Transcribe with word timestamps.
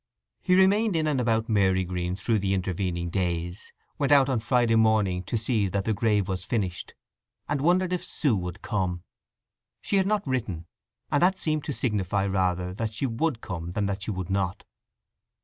He 0.41 0.55
remained 0.55 0.95
in 0.95 1.05
and 1.05 1.21
about 1.21 1.47
Marygreen 1.47 2.15
through 2.15 2.39
the 2.39 2.55
intervening 2.55 3.11
days, 3.11 3.71
went 3.99 4.11
out 4.11 4.29
on 4.29 4.39
Friday 4.39 4.73
morning 4.73 5.21
to 5.25 5.37
see 5.37 5.67
that 5.67 5.85
the 5.85 5.93
grave 5.93 6.27
was 6.27 6.43
finished, 6.43 6.95
and 7.47 7.61
wondered 7.61 7.93
if 7.93 8.03
Sue 8.03 8.35
would 8.35 8.63
come. 8.63 9.03
She 9.79 9.97
had 9.97 10.07
not 10.07 10.25
written, 10.25 10.65
and 11.11 11.21
that 11.21 11.37
seemed 11.37 11.65
to 11.65 11.71
signify 11.71 12.25
rather 12.25 12.73
that 12.73 12.93
she 12.95 13.05
would 13.05 13.41
come 13.41 13.73
than 13.73 13.85
that 13.85 14.01
she 14.01 14.09
would 14.09 14.31
not. 14.31 14.63